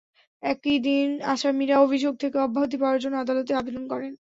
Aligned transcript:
একই 0.43 0.77
দিনে 0.79 1.15
আসামিরা 1.33 1.75
অভিযোগ 1.79 2.13
থেকে 2.17 2.37
অব্যাহতি 2.39 2.77
পাওয়ার 2.81 3.01
জন্য 3.03 3.15
আদালতে 3.17 3.51
আবেদন 3.55 3.83
করেন। 3.87 4.11